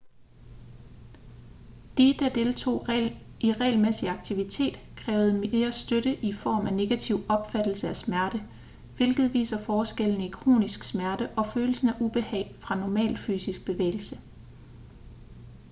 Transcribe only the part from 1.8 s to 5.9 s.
de der deltog i regelmæssig aktivitet krævede mere